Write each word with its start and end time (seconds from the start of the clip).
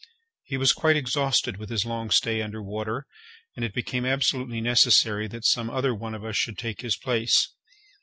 He 0.41 0.57
was 0.57 0.71
quite 0.73 0.95
exhausted 0.97 1.57
with 1.57 1.69
his 1.69 1.85
long 1.85 2.09
stay 2.09 2.41
under 2.41 2.59
water, 2.63 3.05
and 3.55 3.63
it 3.63 3.71
became 3.71 4.03
absolutely 4.03 4.59
necessary 4.59 5.27
that 5.27 5.45
some 5.45 5.69
other 5.69 5.93
one 5.93 6.15
of 6.15 6.25
us 6.25 6.35
should 6.37 6.57
take 6.57 6.81
his 6.81 6.97
place. 6.97 7.49